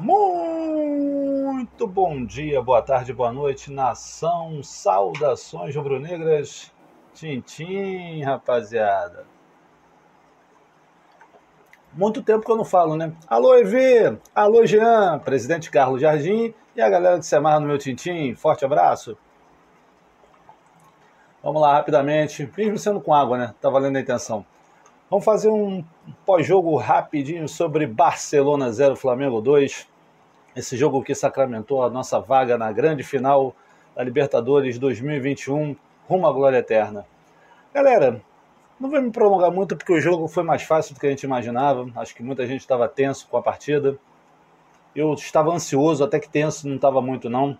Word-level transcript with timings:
Muito 0.00 1.88
bom 1.88 2.24
dia, 2.24 2.62
boa 2.62 2.80
tarde, 2.80 3.12
boa 3.12 3.32
noite, 3.32 3.72
nação, 3.72 4.62
saudações 4.62 5.74
rubro-negras, 5.74 6.72
Tintim, 7.12 8.22
rapaziada. 8.22 9.26
Muito 11.92 12.22
tempo 12.22 12.46
que 12.46 12.52
eu 12.52 12.56
não 12.56 12.64
falo, 12.64 12.94
né? 12.94 13.12
Alô, 13.26 13.56
EV, 13.56 14.18
alô, 14.32 14.64
Jean, 14.64 15.18
presidente 15.18 15.68
Carlos 15.68 16.00
Jardim 16.00 16.54
e 16.76 16.80
a 16.80 16.88
galera 16.88 17.18
que 17.18 17.26
se 17.26 17.34
amarra 17.34 17.58
no 17.58 17.66
meu 17.66 17.76
Tintim, 17.76 18.36
forte 18.36 18.64
abraço. 18.64 19.18
Vamos 21.42 21.60
lá, 21.60 21.72
rapidamente, 21.72 22.48
mesmo 22.56 22.78
sendo 22.78 23.00
com 23.00 23.12
água, 23.12 23.36
né? 23.36 23.52
Tá 23.60 23.68
valendo 23.68 23.96
a 23.96 24.00
intenção. 24.00 24.46
Vamos 25.10 25.24
fazer 25.24 25.48
um 25.48 25.82
pós-jogo 26.26 26.76
rapidinho 26.76 27.48
sobre 27.48 27.86
Barcelona 27.86 28.70
0, 28.70 28.94
Flamengo 28.94 29.40
2. 29.40 29.88
Esse 30.54 30.76
jogo 30.76 31.02
que 31.02 31.14
sacramentou 31.14 31.82
a 31.82 31.88
nossa 31.88 32.20
vaga 32.20 32.58
na 32.58 32.70
grande 32.70 33.02
final 33.02 33.56
da 33.96 34.04
Libertadores 34.04 34.78
2021, 34.78 35.74
rumo 36.06 36.26
à 36.26 36.32
glória 36.32 36.58
eterna. 36.58 37.06
Galera, 37.72 38.20
não 38.78 38.90
vou 38.90 39.00
me 39.00 39.10
prolongar 39.10 39.50
muito 39.50 39.78
porque 39.78 39.94
o 39.94 40.00
jogo 40.00 40.28
foi 40.28 40.42
mais 40.42 40.62
fácil 40.64 40.92
do 40.92 41.00
que 41.00 41.06
a 41.06 41.10
gente 41.10 41.22
imaginava. 41.22 41.88
Acho 41.96 42.14
que 42.14 42.22
muita 42.22 42.46
gente 42.46 42.60
estava 42.60 42.86
tenso 42.86 43.26
com 43.28 43.38
a 43.38 43.42
partida. 43.42 43.98
Eu 44.94 45.14
estava 45.14 45.50
ansioso, 45.50 46.04
até 46.04 46.20
que 46.20 46.28
tenso 46.28 46.68
não 46.68 46.76
estava 46.76 47.00
muito 47.00 47.30
não. 47.30 47.58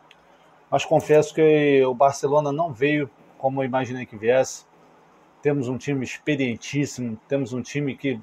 Mas 0.71 0.85
confesso 0.85 1.33
que 1.33 1.83
o 1.83 1.95
Barcelona 1.95 2.53
não 2.53 2.75
veio 2.75 3.09
como 3.39 3.63
eu 3.63 3.67
imaginei 3.67 4.05
que 4.05 4.19
viesse. 4.19 4.68
Temos 5.43 5.69
um 5.69 5.79
time 5.79 6.05
experientíssimo, 6.05 7.19
temos 7.29 7.53
um 7.53 7.63
time 7.63 7.97
que 7.97 8.21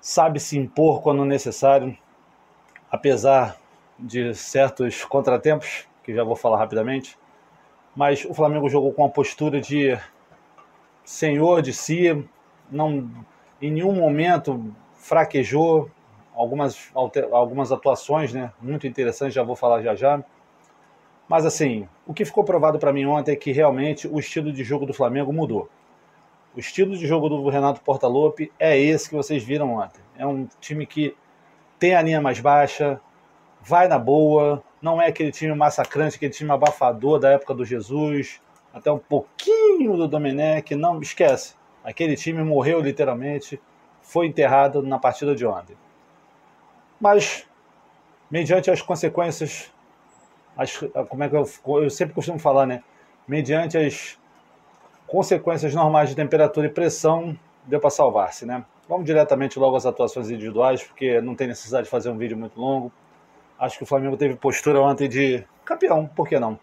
sabe 0.00 0.40
se 0.40 0.58
impor 0.58 1.02
quando 1.02 1.24
necessário, 1.24 1.96
apesar 2.90 3.56
de 3.98 4.34
certos 4.34 5.04
contratempos, 5.04 5.86
que 6.02 6.14
já 6.14 6.24
vou 6.24 6.36
falar 6.36 6.58
rapidamente. 6.58 7.18
Mas 7.94 8.24
o 8.24 8.34
Flamengo 8.34 8.68
jogou 8.68 8.92
com 8.92 9.04
a 9.04 9.08
postura 9.08 9.60
de 9.60 9.98
senhor 11.04 11.62
de 11.62 11.72
si, 11.72 12.24
não 12.70 13.10
em 13.60 13.70
nenhum 13.70 13.94
momento 13.94 14.74
fraquejou, 14.94 15.90
algumas, 16.34 16.90
algumas 17.30 17.70
atuações 17.70 18.32
né, 18.32 18.52
muito 18.60 18.86
interessantes, 18.86 19.34
já 19.34 19.42
vou 19.42 19.56
falar 19.56 19.82
já 19.82 19.94
já. 19.94 20.22
Mas 21.28 21.46
assim, 21.46 21.88
o 22.06 22.12
que 22.12 22.24
ficou 22.24 22.44
provado 22.44 22.78
para 22.78 22.92
mim 22.92 23.04
ontem 23.04 23.32
é 23.32 23.36
que 23.36 23.52
realmente 23.52 24.08
o 24.08 24.18
estilo 24.18 24.52
de 24.52 24.64
jogo 24.64 24.84
do 24.84 24.92
Flamengo 24.92 25.32
mudou. 25.32 25.68
O 26.54 26.60
estilo 26.60 26.96
de 26.96 27.06
jogo 27.06 27.30
do 27.30 27.48
Renato 27.48 27.80
Portaluppi 27.80 28.52
é 28.58 28.78
esse 28.78 29.08
que 29.08 29.14
vocês 29.14 29.42
viram 29.42 29.74
ontem. 29.74 30.02
É 30.16 30.26
um 30.26 30.46
time 30.60 30.84
que 30.84 31.16
tem 31.78 31.94
a 31.94 32.02
linha 32.02 32.20
mais 32.20 32.40
baixa, 32.40 33.00
vai 33.62 33.88
na 33.88 33.98
boa, 33.98 34.62
não 34.80 35.00
é 35.00 35.06
aquele 35.06 35.32
time 35.32 35.54
massacrante, 35.54 36.16
aquele 36.16 36.32
time 36.32 36.50
abafador 36.50 37.18
da 37.18 37.30
época 37.30 37.54
do 37.54 37.64
Jesus, 37.64 38.40
até 38.72 38.92
um 38.92 38.98
pouquinho 38.98 39.96
do 39.96 40.06
Domenech, 40.06 40.74
não 40.74 41.00
esquece. 41.00 41.54
Aquele 41.82 42.16
time 42.16 42.42
morreu 42.42 42.80
literalmente, 42.80 43.60
foi 44.02 44.26
enterrado 44.26 44.82
na 44.82 44.98
partida 44.98 45.34
de 45.34 45.46
ontem. 45.46 45.76
Mas, 47.00 47.48
mediante 48.30 48.70
as 48.70 48.82
consequências, 48.82 49.72
as, 50.56 50.76
como 51.08 51.24
é 51.24 51.28
que 51.28 51.36
eu, 51.36 51.48
eu 51.82 51.90
sempre 51.90 52.14
costumo 52.14 52.38
falar, 52.38 52.66
né? 52.66 52.82
Mediante 53.26 53.78
as 53.78 54.18
consequências 55.12 55.74
normais 55.74 56.08
de 56.08 56.16
temperatura 56.16 56.68
e 56.68 56.70
pressão, 56.70 57.38
deu 57.66 57.78
para 57.78 57.90
salvar-se, 57.90 58.46
né? 58.46 58.64
Vamos 58.88 59.04
diretamente 59.04 59.58
logo 59.58 59.76
às 59.76 59.84
atuações 59.84 60.30
individuais, 60.30 60.82
porque 60.82 61.20
não 61.20 61.34
tem 61.34 61.46
necessidade 61.46 61.84
de 61.84 61.90
fazer 61.90 62.08
um 62.08 62.16
vídeo 62.16 62.34
muito 62.34 62.58
longo. 62.58 62.90
Acho 63.58 63.76
que 63.76 63.84
o 63.84 63.86
Flamengo 63.86 64.16
teve 64.16 64.36
postura 64.36 64.80
ontem 64.80 65.10
de 65.10 65.44
campeão, 65.66 66.06
por 66.06 66.26
que 66.26 66.40
não? 66.40 66.58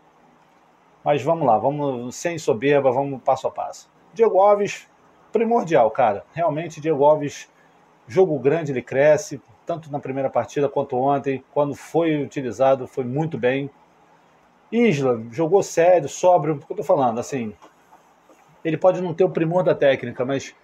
Mas 1.05 1.21
vamos 1.21 1.45
lá, 1.45 1.59
vamos 1.59 2.15
sem 2.15 2.39
soberba, 2.39 2.91
vamos 2.91 3.21
passo 3.21 3.47
a 3.47 3.51
passo. 3.51 3.87
Diego 4.15 4.39
Alves, 4.39 4.87
primordial, 5.31 5.91
cara. 5.91 6.25
Realmente, 6.33 6.81
Diego 6.81 7.05
Alves, 7.05 7.47
jogo 8.07 8.39
grande, 8.39 8.71
ele 8.71 8.81
cresce, 8.81 9.39
tanto 9.63 9.91
na 9.91 9.99
primeira 9.99 10.27
partida 10.27 10.67
quanto 10.67 10.97
ontem. 10.97 11.43
Quando 11.53 11.75
foi 11.75 12.19
utilizado, 12.23 12.87
foi 12.87 13.03
muito 13.03 13.37
bem. 13.37 13.69
Isla, 14.71 15.21
jogou 15.29 15.61
sério, 15.61 16.09
sóbrio, 16.09 16.55
o 16.55 16.65
que 16.65 16.73
eu 16.73 16.77
tô 16.77 16.83
falando, 16.83 17.19
assim, 17.19 17.53
ele 18.63 18.77
pode 18.77 19.01
não 19.01 19.13
ter 19.13 19.23
o 19.23 19.29
primor 19.29 19.63
da 19.63 19.75
técnica, 19.75 20.25
mas 20.25 20.55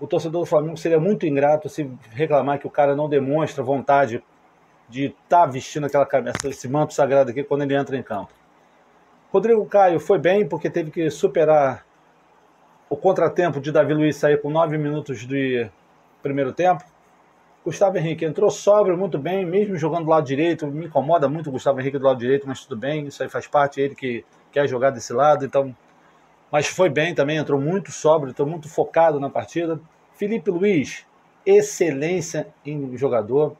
o 0.00 0.06
torcedor 0.06 0.42
do 0.42 0.46
Flamengo 0.46 0.76
seria 0.76 0.98
muito 0.98 1.26
ingrato 1.26 1.68
se 1.68 1.90
reclamar 2.10 2.58
que 2.58 2.66
o 2.66 2.70
cara 2.70 2.96
não 2.96 3.08
demonstra 3.08 3.62
vontade 3.62 4.22
de 4.88 5.06
estar 5.06 5.40
tá 5.40 5.46
vestindo 5.46 5.86
aquela 5.86 6.04
camisa, 6.04 6.36
esse 6.44 6.68
manto 6.68 6.92
sagrado 6.92 7.30
aqui 7.30 7.42
quando 7.42 7.62
ele 7.62 7.74
entra 7.74 7.96
em 7.96 8.02
campo. 8.02 8.32
Rodrigo 9.32 9.64
Caio 9.64 9.98
foi 9.98 10.18
bem 10.18 10.46
porque 10.46 10.68
teve 10.68 10.90
que 10.90 11.10
superar 11.10 11.86
o 12.90 12.96
contratempo 12.96 13.60
de 13.60 13.72
Davi 13.72 13.94
Luiz 13.94 14.16
sair 14.16 14.42
com 14.42 14.50
nove 14.50 14.76
minutos 14.76 15.24
do 15.24 15.34
primeiro 16.22 16.52
tempo. 16.52 16.84
Gustavo 17.64 17.96
Henrique 17.96 18.24
entrou 18.24 18.50
sóbrio, 18.50 18.98
muito 18.98 19.18
bem, 19.18 19.46
mesmo 19.46 19.76
jogando 19.76 20.04
do 20.04 20.10
lado 20.10 20.26
direito. 20.26 20.66
Me 20.66 20.86
incomoda 20.86 21.28
muito 21.28 21.48
o 21.48 21.52
Gustavo 21.52 21.80
Henrique 21.80 21.96
do 21.96 22.04
lado 22.04 22.18
direito, 22.18 22.46
mas 22.46 22.66
tudo 22.66 22.76
bem, 22.76 23.06
isso 23.06 23.22
aí 23.22 23.28
faz 23.28 23.46
parte. 23.46 23.80
Ele 23.80 23.94
que 23.94 24.24
quer 24.50 24.68
jogar 24.68 24.90
desse 24.90 25.12
lado, 25.12 25.46
então 25.46 25.74
mas 26.52 26.66
foi 26.66 26.90
bem 26.90 27.14
também, 27.14 27.38
entrou 27.38 27.58
muito 27.58 27.90
sóbrio, 27.90 28.30
entrou 28.30 28.46
muito 28.46 28.68
focado 28.68 29.18
na 29.18 29.30
partida. 29.30 29.80
Felipe 30.12 30.50
Luiz, 30.50 31.06
excelência 31.46 32.46
em 32.64 32.94
jogador. 32.94 33.56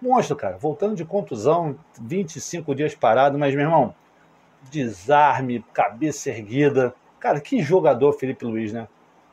Monstro, 0.00 0.34
cara, 0.34 0.56
voltando 0.58 0.96
de 0.96 1.04
contusão, 1.04 1.76
25 2.00 2.74
dias 2.74 2.96
parado, 2.96 3.38
mas, 3.38 3.54
meu 3.54 3.62
irmão, 3.62 3.94
desarme, 4.68 5.64
cabeça 5.72 6.30
erguida. 6.30 6.92
Cara, 7.20 7.40
que 7.40 7.62
jogador 7.62 8.12
Felipe 8.14 8.44
Luiz, 8.44 8.72
né? 8.72 8.88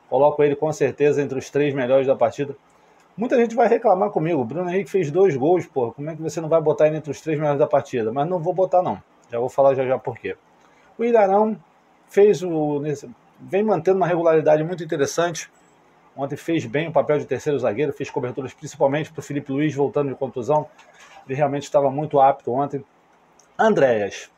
Coloco 0.08 0.44
ele 0.44 0.56
com 0.56 0.72
certeza 0.72 1.20
entre 1.20 1.40
os 1.40 1.50
três 1.50 1.74
melhores 1.74 2.06
da 2.06 2.16
partida. 2.16 2.56
Muita 3.18 3.36
gente 3.38 3.56
vai 3.56 3.68
reclamar 3.68 4.12
comigo. 4.12 4.46
Bruno 4.46 4.70
Henrique 4.70 4.90
fez 4.90 5.10
dois 5.10 5.36
gols, 5.36 5.66
porra. 5.66 5.94
Como 5.94 6.10
é 6.12 6.16
que 6.16 6.22
você 6.22 6.40
não 6.40 6.48
vai 6.48 6.62
botar 6.62 6.86
ele 6.86 6.98
entre 6.98 7.10
os 7.10 7.20
três 7.20 7.40
melhores 7.40 7.60
da 7.60 7.68
partida? 7.68 8.12
Mas 8.12 8.30
não 8.30 8.40
vou 8.40 8.54
botar, 8.54 8.84
não. 8.84 9.02
Já 9.32 9.40
vou 9.40 9.50
falar 9.50 9.74
já 9.74 9.84
já 9.86 9.98
por 9.98 10.16
quê. 10.16 10.38
O 10.98 11.04
Ilharão 11.04 11.58
fez 12.10 12.44
o. 12.44 12.82
vem 13.40 13.64
mantendo 13.64 13.98
uma 13.98 14.08
regularidade 14.08 14.64
muito 14.64 14.84
interessante. 14.84 15.50
Ontem 16.18 16.36
fez 16.36 16.66
bem 16.66 16.90
o 16.90 16.92
papel 16.92 17.18
de 17.20 17.26
terceiro 17.26 17.58
zagueiro, 17.58 17.94
fez 17.94 18.10
coberturas 18.10 18.54
principalmente 18.54 19.12
para 19.12 19.20
o 19.20 19.24
Felipe 19.24 19.52
Luiz 19.54 19.74
voltando 19.74 20.10
de 20.10 20.16
contusão. 20.16 20.68
Ele 21.26 21.36
realmente 21.36 21.64
estava 21.64 21.90
muito 21.90 22.20
apto 22.20 22.52
ontem. 22.52 22.84
Andréas. 23.58 24.30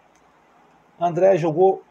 Andréas 1.00 1.42
jogou 1.42 1.82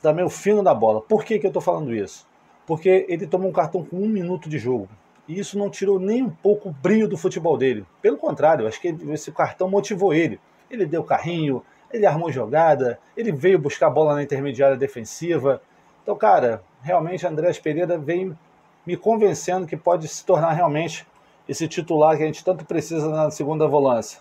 também 0.00 0.24
o 0.24 0.30
fino 0.30 0.62
da 0.62 0.72
bola. 0.72 1.02
Por 1.02 1.24
que, 1.24 1.38
que 1.38 1.46
eu 1.46 1.48
estou 1.48 1.60
falando 1.60 1.94
isso? 1.94 2.26
Porque 2.66 3.04
ele 3.08 3.26
tomou 3.26 3.50
um 3.50 3.52
cartão 3.52 3.84
com 3.84 3.96
um 3.96 4.08
minuto 4.08 4.48
de 4.48 4.58
jogo. 4.58 4.88
E 5.28 5.38
isso 5.38 5.58
não 5.58 5.68
tirou 5.68 5.98
nem 5.98 6.22
um 6.22 6.30
pouco 6.30 6.68
o 6.68 6.72
brilho 6.72 7.08
do 7.08 7.16
futebol 7.16 7.58
dele. 7.58 7.84
Pelo 8.00 8.16
contrário, 8.16 8.66
acho 8.66 8.80
que 8.80 8.88
esse 9.10 9.32
cartão 9.32 9.68
motivou 9.68 10.14
ele. 10.14 10.40
Ele 10.70 10.86
deu 10.86 11.02
carrinho, 11.02 11.62
ele 11.94 12.06
armou 12.06 12.30
jogada, 12.30 12.98
ele 13.16 13.30
veio 13.30 13.56
buscar 13.56 13.86
a 13.86 13.90
bola 13.90 14.14
na 14.14 14.22
intermediária 14.22 14.76
defensiva. 14.76 15.62
Então, 16.02 16.16
cara, 16.16 16.60
realmente 16.82 17.24
Andrés 17.24 17.58
Pereira 17.58 17.96
vem 17.96 18.36
me 18.84 18.96
convencendo 18.96 19.66
que 19.66 19.76
pode 19.76 20.08
se 20.08 20.26
tornar 20.26 20.52
realmente 20.52 21.06
esse 21.48 21.68
titular 21.68 22.16
que 22.16 22.24
a 22.24 22.26
gente 22.26 22.44
tanto 22.44 22.64
precisa 22.64 23.08
na 23.08 23.30
segunda 23.30 23.68
volância. 23.68 24.18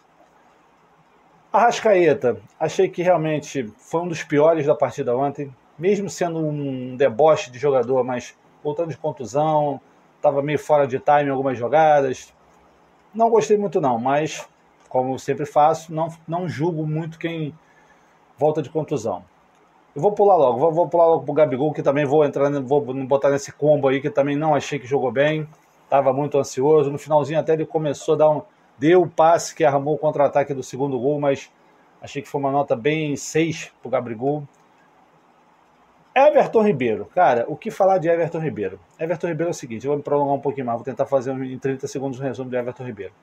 Arrascaeta, 1.52 2.38
achei 2.60 2.88
que 2.88 3.02
realmente 3.02 3.68
foi 3.78 4.02
um 4.02 4.08
dos 4.08 4.24
piores 4.24 4.66
da 4.68 4.76
partida 4.76 5.16
ontem, 5.18 5.54
mesmo 5.78 6.10
sendo 6.10 6.40
um 6.40 6.96
deboche 6.96 7.50
de 7.50 7.58
jogador, 7.58 8.04
mas 8.04 8.36
voltando 8.64 8.90
de 8.90 8.98
contusão, 8.98 9.82
estava 10.16 10.44
meio 10.44 10.60
fora 10.60 10.86
de 10.86 11.00
time 11.00 11.24
em 11.24 11.30
algumas 11.30 11.58
jogadas. 11.58 12.32
Não 13.14 13.30
gostei 13.30 13.58
muito 13.58 13.82
não, 13.82 13.98
mas 14.00 14.48
como 14.94 15.18
sempre 15.18 15.44
faço, 15.44 15.92
não, 15.92 16.08
não 16.28 16.48
julgo 16.48 16.86
muito 16.86 17.18
quem 17.18 17.52
volta 18.38 18.62
de 18.62 18.70
contusão. 18.70 19.26
Eu 19.96 20.00
vou 20.04 20.12
pular 20.12 20.36
logo, 20.36 20.60
vou, 20.60 20.72
vou 20.72 20.88
pular 20.88 21.08
logo 21.08 21.26
pro 21.26 21.34
Gabigol, 21.34 21.74
que 21.74 21.82
também 21.82 22.06
vou 22.06 22.24
entrar, 22.24 22.52
vou 22.62 22.80
botar 22.80 23.32
nesse 23.32 23.52
combo 23.52 23.88
aí, 23.88 24.00
que 24.00 24.12
também 24.12 24.36
não 24.36 24.54
achei 24.54 24.78
que 24.78 24.86
jogou 24.86 25.12
bem, 25.12 25.48
estava 25.84 26.14
muito 26.14 26.38
ansioso. 26.38 26.92
No 26.92 27.00
finalzinho 27.00 27.40
até 27.40 27.54
ele 27.54 27.66
começou 27.66 28.14
a 28.14 28.18
dar 28.20 28.30
um. 28.30 28.44
Deu 28.78 29.02
o 29.02 29.10
passe 29.10 29.56
que 29.56 29.64
armou 29.64 29.96
o 29.96 29.98
contra-ataque 29.98 30.54
do 30.54 30.62
segundo 30.62 31.00
gol, 31.00 31.20
mas 31.20 31.52
achei 32.00 32.22
que 32.22 32.30
foi 32.30 32.40
uma 32.40 32.52
nota 32.52 32.76
bem 32.76 33.16
6 33.16 33.72
pro 33.82 33.90
Gabigol. 33.90 34.44
Everton 36.16 36.62
Ribeiro, 36.62 37.06
cara, 37.16 37.46
o 37.48 37.56
que 37.58 37.72
falar 37.72 37.98
de 37.98 38.08
Everton 38.08 38.38
Ribeiro? 38.38 38.80
Everton 39.00 39.28
Ribeiro 39.28 39.50
é 39.50 39.52
o 39.52 39.56
seguinte, 39.56 39.86
eu 39.88 39.90
vou 39.90 39.98
me 39.98 40.04
prolongar 40.04 40.36
um 40.36 40.40
pouquinho 40.40 40.68
mais, 40.68 40.78
vou 40.78 40.86
tentar 40.86 41.08
fazer 41.08 41.32
em 41.32 41.58
30 41.58 41.88
segundos 41.88 42.20
um 42.20 42.24
resumo 42.24 42.52
de 42.52 42.56
Everton 42.56 42.84
Ribeiro. 42.84 43.14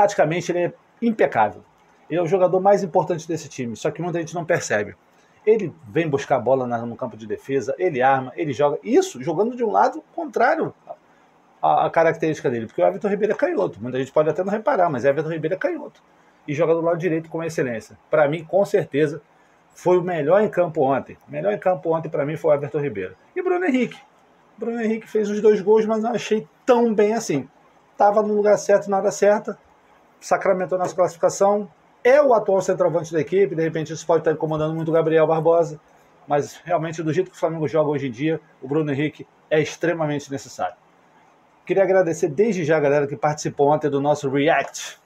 Taticamente 0.00 0.50
ele 0.50 0.58
é 0.60 0.72
impecável. 1.02 1.62
Ele 2.08 2.18
é 2.18 2.22
o 2.22 2.26
jogador 2.26 2.58
mais 2.58 2.82
importante 2.82 3.28
desse 3.28 3.50
time, 3.50 3.76
só 3.76 3.90
que 3.90 4.00
muita 4.00 4.18
gente 4.18 4.34
não 4.34 4.46
percebe. 4.46 4.96
Ele 5.44 5.74
vem 5.86 6.08
buscar 6.08 6.36
a 6.36 6.38
bola 6.38 6.66
no 6.66 6.96
campo 6.96 7.18
de 7.18 7.26
defesa, 7.26 7.74
ele 7.78 8.00
arma, 8.00 8.32
ele 8.34 8.50
joga. 8.50 8.78
Isso 8.82 9.22
jogando 9.22 9.54
de 9.54 9.62
um 9.62 9.70
lado 9.70 10.02
contrário 10.14 10.72
à, 11.60 11.90
característica 11.90 12.48
dele, 12.48 12.64
porque 12.64 12.80
o 12.80 12.86
Everton 12.86 13.08
Ribeiro 13.08 13.34
é 13.34 13.36
canhoto. 13.36 13.78
Muita 13.78 13.98
gente 13.98 14.10
pode 14.10 14.30
até 14.30 14.42
não 14.42 14.50
reparar, 14.50 14.88
mas 14.88 15.04
Everton 15.04 15.28
Ribeiro 15.28 15.54
é 15.54 15.58
canhoto. 15.58 16.02
e 16.48 16.54
joga 16.54 16.72
do 16.72 16.80
lado 16.80 16.96
direito 16.96 17.28
com 17.28 17.44
excelência. 17.44 17.98
Para 18.10 18.26
mim, 18.26 18.42
com 18.42 18.64
certeza, 18.64 19.20
foi 19.74 19.98
o 19.98 20.02
melhor 20.02 20.42
em 20.42 20.48
campo 20.48 20.80
ontem. 20.80 21.18
O 21.28 21.30
melhor 21.30 21.52
em 21.52 21.58
campo 21.58 21.94
ontem 21.94 22.08
para 22.08 22.24
mim 22.24 22.38
foi 22.38 22.52
o 22.52 22.54
Everton 22.54 22.80
Ribeiro. 22.80 23.14
E 23.36 23.42
Bruno 23.42 23.66
Henrique. 23.66 23.98
Bruno 24.56 24.80
Henrique 24.80 25.06
fez 25.06 25.28
os 25.28 25.42
dois 25.42 25.60
gols, 25.60 25.84
mas 25.84 26.02
não 26.02 26.12
achei 26.12 26.48
tão 26.64 26.94
bem 26.94 27.12
assim. 27.12 27.46
Tava 27.98 28.22
no 28.22 28.32
lugar 28.32 28.56
certo 28.56 28.88
na 28.88 28.96
hora 28.96 29.10
certa, 29.10 29.58
sacramentou 30.20 30.78
nossa 30.78 30.94
classificação. 30.94 31.68
É 32.02 32.20
o 32.22 32.32
atual 32.32 32.60
centroavante 32.62 33.12
da 33.12 33.20
equipe, 33.20 33.54
de 33.54 33.62
repente 33.62 33.92
isso 33.92 34.06
pode 34.06 34.20
estar 34.20 34.32
incomodando 34.32 34.74
muito 34.74 34.88
o 34.88 34.92
Gabriel 34.92 35.26
Barbosa, 35.26 35.78
mas 36.26 36.60
realmente 36.64 37.02
do 37.02 37.12
jeito 37.12 37.30
que 37.30 37.36
o 37.36 37.40
Flamengo 37.40 37.66
joga 37.68 37.90
hoje 37.90 38.08
em 38.08 38.10
dia, 38.10 38.40
o 38.62 38.68
Bruno 38.68 38.90
Henrique 38.90 39.26
é 39.50 39.60
extremamente 39.60 40.30
necessário. 40.30 40.76
Queria 41.66 41.82
agradecer 41.82 42.28
desde 42.28 42.64
já 42.64 42.78
a 42.78 42.80
galera 42.80 43.06
que 43.06 43.16
participou 43.16 43.68
ontem 43.68 43.90
do 43.90 44.00
nosso 44.00 44.28
React 44.30 44.98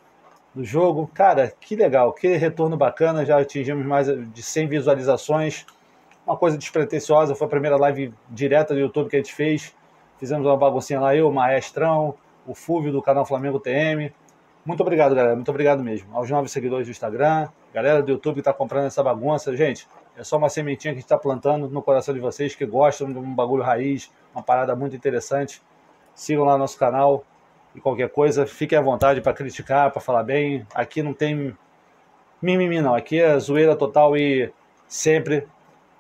do 0.55 0.64
jogo. 0.64 1.11
Cara, 1.12 1.52
que 1.60 1.75
legal, 1.75 2.12
que 2.12 2.37
retorno 2.37 2.76
bacana, 2.76 3.25
já 3.25 3.40
atingimos 3.40 3.84
mais 3.84 4.06
de 4.06 4.43
100 4.43 4.69
visualizações. 4.69 5.67
Uma 6.26 6.37
coisa 6.37 6.56
despretensiosa, 6.56 7.34
foi 7.34 7.46
a 7.46 7.50
primeira 7.50 7.76
live 7.76 8.14
direta 8.31 8.72
do 8.72 8.81
YouTube 8.81 9.10
que 9.10 9.17
a 9.17 9.19
gente 9.19 9.34
fez. 9.34 9.75
Fizemos 10.19 10.46
uma 10.46 10.56
baguncinha 10.56 11.00
lá, 11.00 11.14
eu, 11.14 11.28
o 11.28 11.32
Maestrão, 11.34 12.14
o 12.46 12.55
Fúvio 12.55 12.93
do 12.93 13.02
canal 13.02 13.26
Flamengo 13.26 13.58
TM. 13.58 14.12
Muito 14.64 14.81
obrigado, 14.81 15.14
galera. 15.14 15.34
Muito 15.34 15.50
obrigado 15.50 15.82
mesmo. 15.82 16.08
Aos 16.16 16.31
novos 16.31 16.50
seguidores 16.50 16.87
do 16.87 16.90
Instagram, 16.90 17.49
galera 17.72 18.02
do 18.02 18.11
YouTube 18.11 18.34
que 18.34 18.40
está 18.40 18.52
comprando 18.52 18.87
essa 18.87 19.02
bagunça. 19.02 19.55
Gente, 19.55 19.87
é 20.16 20.25
só 20.25 20.38
uma 20.38 20.49
sementinha 20.49 20.94
que 20.94 20.99
a 20.99 21.00
gente 21.00 21.05
está 21.05 21.19
plantando 21.19 21.69
no 21.69 21.82
coração 21.82 22.14
de 22.14 22.20
vocês 22.20 22.55
que 22.55 22.64
gostam 22.64 23.12
de 23.12 23.19
um 23.19 23.34
bagulho 23.34 23.62
raiz, 23.62 24.11
uma 24.34 24.43
parada 24.43 24.75
muito 24.75 24.96
interessante. 24.96 25.61
Sigam 26.14 26.44
lá 26.44 26.56
nosso 26.56 26.78
canal 26.78 27.25
e 27.75 27.81
qualquer 27.81 28.08
coisa, 28.08 28.46
fiquem 28.46 28.78
à 28.78 28.81
vontade 28.81 29.20
para 29.20 29.34
criticar, 29.34 29.90
para 29.90 30.00
falar 30.00 30.22
bem. 30.22 30.67
Aqui 30.75 31.02
não 31.02 31.12
tem 31.12 31.55
mimimi, 32.40 32.81
não. 32.81 32.94
Aqui 32.94 33.20
é 33.20 33.38
zoeira 33.38 33.76
total 33.76 34.17
e 34.17 34.50
sempre 34.88 35.46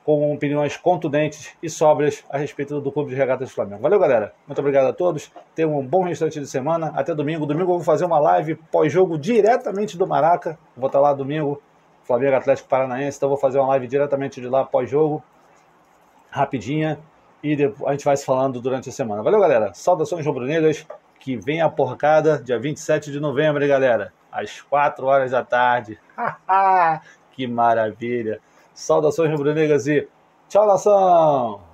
com 0.04 0.34
opiniões 0.34 0.76
contundentes 0.76 1.56
e 1.62 1.70
sóbrias 1.70 2.22
a 2.28 2.36
respeito 2.36 2.78
do 2.78 2.92
Clube 2.92 3.10
de 3.10 3.16
Regatas 3.16 3.48
do 3.48 3.54
Flamengo. 3.54 3.80
Valeu, 3.80 3.98
galera. 3.98 4.34
Muito 4.46 4.58
obrigado 4.58 4.86
a 4.86 4.92
todos. 4.92 5.32
Tenham 5.54 5.78
um 5.78 5.84
bom 5.84 6.04
restante 6.04 6.38
de 6.38 6.46
semana. 6.46 6.92
Até 6.94 7.14
domingo. 7.14 7.46
Domingo 7.46 7.72
eu 7.72 7.76
vou 7.76 7.84
fazer 7.84 8.04
uma 8.04 8.18
live 8.18 8.54
pós-jogo 8.70 9.18
diretamente 9.18 9.96
do 9.96 10.06
Maraca. 10.06 10.58
Vou 10.76 10.88
estar 10.88 11.00
lá 11.00 11.14
domingo, 11.14 11.60
Flamengo 12.02 12.36
Atlético 12.36 12.68
Paranaense. 12.68 13.16
Então 13.16 13.30
vou 13.30 13.38
fazer 13.38 13.58
uma 13.58 13.68
live 13.68 13.86
diretamente 13.86 14.42
de 14.42 14.48
lá 14.48 14.62
pós-jogo. 14.62 15.22
Rapidinha. 16.30 16.98
E 17.42 17.56
a 17.86 17.92
gente 17.92 18.04
vai 18.04 18.16
se 18.16 18.26
falando 18.26 18.60
durante 18.60 18.90
a 18.90 18.92
semana. 18.92 19.22
Valeu, 19.22 19.40
galera. 19.40 19.72
Saudações 19.72 20.24
rubro-negras. 20.24 20.86
Que 21.18 21.36
vem 21.36 21.62
a 21.62 21.70
porcada 21.70 22.38
dia 22.38 22.58
27 22.58 23.10
de 23.10 23.18
novembro, 23.18 23.62
hein, 23.62 23.68
galera? 23.70 24.12
Às 24.30 24.60
4 24.60 25.06
horas 25.06 25.30
da 25.30 25.42
tarde. 25.42 25.98
que 27.32 27.46
maravilha! 27.46 28.42
Saudações 28.74 29.30
rubro-negras 29.30 29.86
e 29.86 30.08
tchau, 30.48 30.66
nação! 30.66 31.73